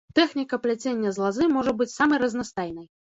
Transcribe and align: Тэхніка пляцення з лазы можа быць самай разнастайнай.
Тэхніка 0.19 0.57
пляцення 0.63 1.11
з 1.17 1.21
лазы 1.25 1.49
можа 1.59 1.75
быць 1.83 1.91
самай 1.97 2.19
разнастайнай. 2.25 2.87